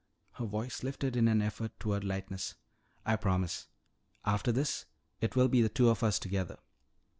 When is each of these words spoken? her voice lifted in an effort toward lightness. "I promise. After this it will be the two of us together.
her 0.31 0.45
voice 0.47 0.81
lifted 0.81 1.15
in 1.15 1.27
an 1.27 1.43
effort 1.43 1.79
toward 1.79 2.03
lightness. 2.03 2.55
"I 3.05 3.15
promise. 3.17 3.67
After 4.25 4.51
this 4.51 4.87
it 5.19 5.35
will 5.35 5.47
be 5.47 5.61
the 5.61 5.69
two 5.69 5.89
of 5.91 6.01
us 6.01 6.17
together. 6.17 6.57